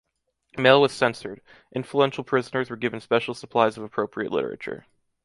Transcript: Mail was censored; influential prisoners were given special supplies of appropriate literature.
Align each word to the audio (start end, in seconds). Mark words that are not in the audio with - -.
Mail 0.57 0.81
was 0.81 0.93
censored; 0.93 1.41
influential 1.75 2.23
prisoners 2.23 2.71
were 2.71 2.75
given 2.75 2.99
special 3.01 3.35
supplies 3.35 3.77
of 3.77 3.83
appropriate 3.83 4.31
literature. 4.31 4.87